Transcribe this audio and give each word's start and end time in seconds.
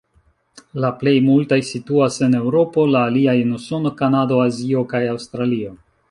La 0.83 0.89
plej 1.01 1.11
multaj 1.25 1.59
situas 1.71 2.17
en 2.27 2.33
Eŭropo, 2.39 2.85
la 2.95 3.03
aliaj 3.09 3.35
en 3.41 3.51
Usono, 3.57 3.91
Kanado, 4.01 4.39
Azio 4.47 4.81
kaj 4.95 5.03
Aŭstralio. 5.13 5.75